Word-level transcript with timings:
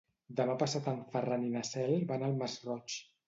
Demà 0.37 0.53
passat 0.61 0.87
en 0.91 0.97
Ferran 1.11 1.45
i 1.49 1.53
na 1.57 1.63
Cel 1.71 1.93
van 2.13 2.27
al 2.29 2.35
Masroig. 2.43 2.99